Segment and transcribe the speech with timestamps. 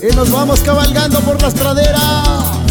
[0.00, 2.67] Y nos vamos cabalgando por las praderas.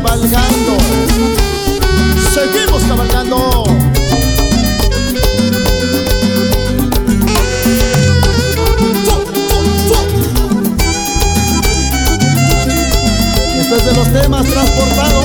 [0.00, 0.76] Cabalgando.
[2.32, 3.64] Seguimos cabalgando.
[13.60, 15.24] Este es de los temas transportados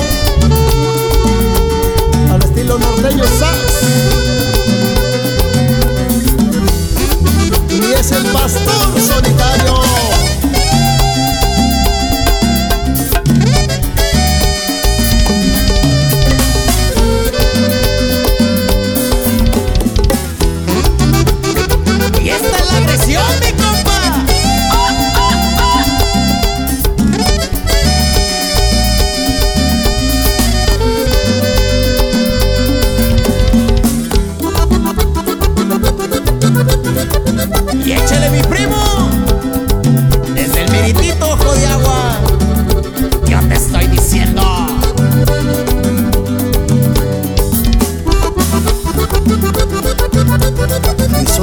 [2.32, 4.23] al estilo norteño sax.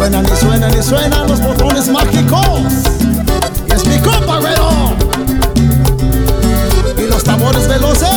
[0.02, 2.74] Suenan y suenan y suenan los botones mágicos.
[3.70, 4.96] Y es mi compa, güero.
[6.98, 8.10] Y los tambores veloces.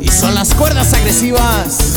[0.00, 1.94] Y son las cuerdas agresivas.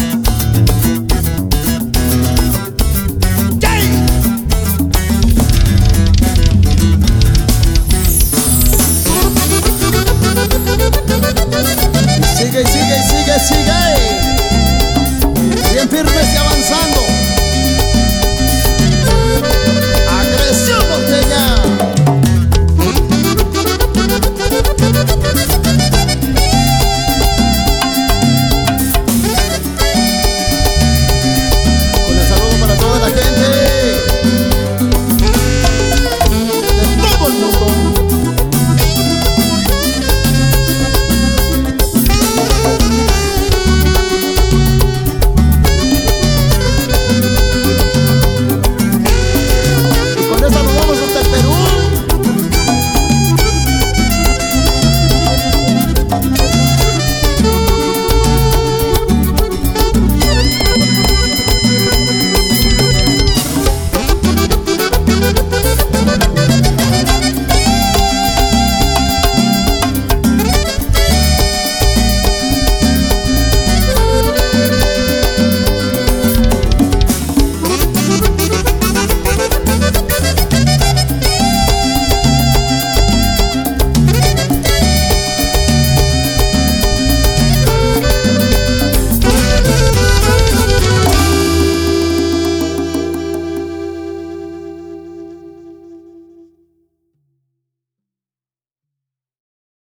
[12.36, 13.77] Sigue sigue sigue, sigue
[15.98, 16.87] firmes y avanzar.